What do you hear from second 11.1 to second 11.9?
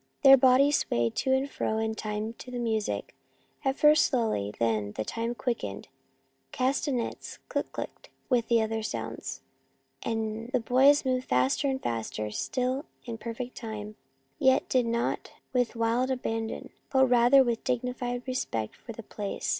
faster and